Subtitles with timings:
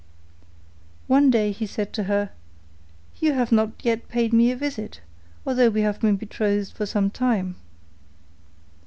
[1.05, 2.31] One day he said to her,
[3.19, 4.99] 'You have not yet paid me a visit,
[5.45, 7.55] although we have been betrothed for some time.